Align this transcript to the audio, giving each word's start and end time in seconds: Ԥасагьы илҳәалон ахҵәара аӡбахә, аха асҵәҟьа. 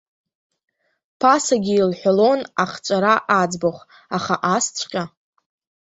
Ԥасагьы 1.19 1.73
илҳәалон 1.77 2.41
ахҵәара 2.63 3.13
аӡбахә, 3.39 3.83
аха 4.17 4.35
асҵәҟьа. 4.55 5.03